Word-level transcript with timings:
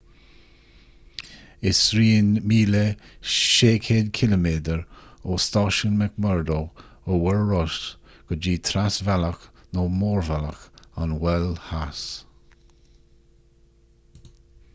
is 1.71 1.79
rian 1.97 2.29
1600 2.53 4.07
km 4.19 4.47
ó 5.33 5.35
stáisiún 5.43 5.99
mcmurdo 5.99 6.57
ar 6.83 7.19
mhuir 7.23 7.43
rois 7.51 7.77
go 8.31 8.37
dtí 8.47 8.53
trasbhealach 8.71 9.45
nó 9.79 9.85
mórbhealach 9.99 10.63
an 11.05 11.13
mhoil 11.19 11.47
theas 11.67 12.05